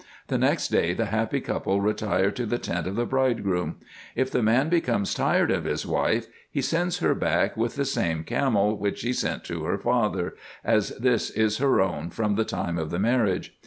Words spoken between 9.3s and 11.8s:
to her father, as this is her